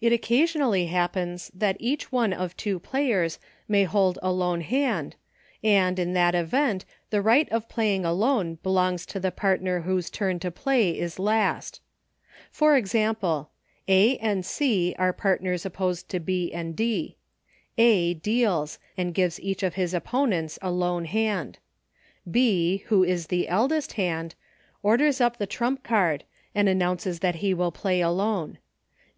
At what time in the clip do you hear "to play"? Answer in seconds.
10.38-10.98